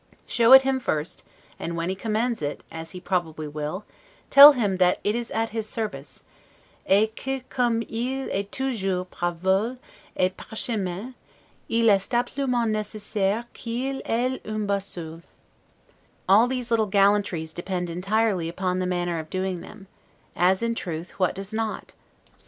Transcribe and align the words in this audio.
Show 0.25 0.53
it 0.53 0.63
him 0.63 0.79
first, 0.79 1.21
and, 1.59 1.77
when 1.77 1.87
he 1.89 1.93
commends 1.93 2.41
it, 2.41 2.63
as 2.71 2.91
probably 3.03 3.43
he 3.45 3.49
will, 3.49 3.85
tell 4.31 4.53
him 4.53 4.77
that 4.77 4.99
it 5.03 5.13
is 5.13 5.29
at 5.29 5.49
his 5.49 5.69
service, 5.69 6.23
'et 6.87 7.15
que 7.15 7.41
comme 7.49 7.83
il 7.87 8.27
est 8.31 8.51
toujours 8.51 9.05
par 9.05 9.33
vole 9.33 9.77
et 10.17 10.35
par 10.35 10.57
chemins, 10.57 11.13
il 11.69 11.87
est 11.87 12.11
absolument 12.15 12.65
necessaire 12.67 13.45
qu'il 13.53 14.01
ale 14.07 14.39
une 14.43 14.65
boussole'. 14.65 15.21
All 16.27 16.47
those 16.47 16.71
little 16.71 16.87
gallantries 16.89 17.53
depend 17.53 17.87
entirely 17.87 18.49
upon 18.49 18.79
the 18.79 18.87
manner 18.87 19.19
of 19.19 19.29
doing 19.29 19.61
them; 19.61 19.85
as, 20.35 20.63
in 20.63 20.73
truth, 20.73 21.11
what 21.19 21.35
does 21.35 21.53
not? 21.53 21.93